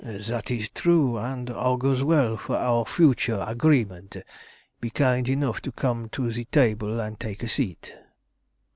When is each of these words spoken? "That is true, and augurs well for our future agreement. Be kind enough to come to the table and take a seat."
"That 0.03 0.49
is 0.49 0.67
true, 0.69 1.19
and 1.19 1.47
augurs 1.51 2.01
well 2.03 2.35
for 2.35 2.57
our 2.57 2.85
future 2.85 3.45
agreement. 3.47 4.17
Be 4.79 4.89
kind 4.89 5.29
enough 5.29 5.61
to 5.61 5.71
come 5.71 6.09
to 6.13 6.31
the 6.31 6.45
table 6.45 6.99
and 6.99 7.19
take 7.19 7.43
a 7.43 7.47
seat." 7.47 7.93